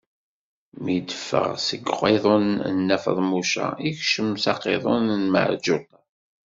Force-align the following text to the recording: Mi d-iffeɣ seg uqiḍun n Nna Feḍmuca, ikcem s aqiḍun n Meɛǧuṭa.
Mi 0.83 0.97
d-iffeɣ 0.99 1.47
seg 1.67 1.81
uqiḍun 1.91 2.47
n 2.61 2.69
Nna 2.77 2.97
Feḍmuca, 3.03 3.67
ikcem 3.89 4.29
s 4.43 4.45
aqiḍun 4.51 5.05
n 5.21 5.23
Meɛǧuṭa. 5.33 5.97